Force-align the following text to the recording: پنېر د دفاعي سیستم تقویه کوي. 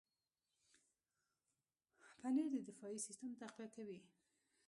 پنېر 2.19 2.49
د 2.53 2.57
دفاعي 2.69 2.99
سیستم 3.07 3.31
تقویه 3.41 3.69
کوي. 3.75 3.99